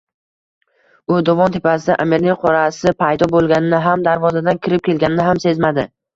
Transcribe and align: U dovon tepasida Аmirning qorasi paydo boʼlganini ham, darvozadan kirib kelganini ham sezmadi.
U 1.11 1.19
dovon 1.27 1.53
tepasida 1.55 1.97
Аmirning 2.05 2.39
qorasi 2.47 2.95
paydo 3.03 3.29
boʼlganini 3.37 3.83
ham, 3.85 4.09
darvozadan 4.09 4.63
kirib 4.67 4.87
kelganini 4.91 5.31
ham 5.31 5.45
sezmadi. 5.47 5.89